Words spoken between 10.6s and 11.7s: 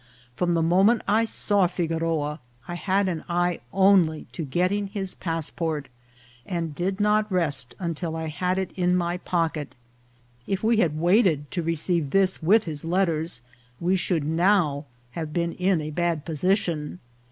we had waited to